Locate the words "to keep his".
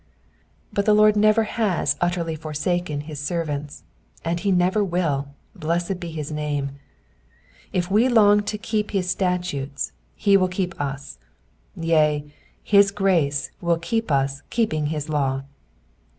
8.45-9.11